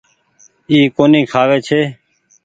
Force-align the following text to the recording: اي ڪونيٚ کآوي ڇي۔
اي 0.69 0.77
ڪونيٚ 0.95 1.29
کآوي 1.31 1.57
ڇي۔ 1.67 1.81